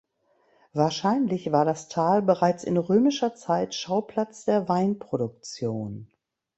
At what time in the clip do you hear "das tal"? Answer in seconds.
1.63-2.23